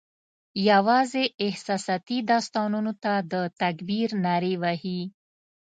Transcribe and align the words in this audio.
یوازي 0.69 1.25
احساساتي 1.47 2.17
داستانونو 2.31 2.93
ته 3.03 3.13
د 3.31 3.33
تکبیر 3.61 4.09
نارې 4.25 4.53
وهي 4.61 5.01